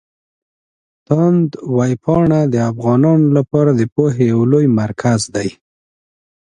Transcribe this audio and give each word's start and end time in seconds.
تاند 1.05 1.49
ویبپاڼه 1.77 2.39
د 2.53 2.55
افغانانو 2.71 3.27
لپاره 3.37 3.71
د 3.75 3.81
پوهې 3.93 4.23
يو 4.33 4.41
لوی 4.51 4.67
مرکز 4.81 5.21
دی. 5.35 5.49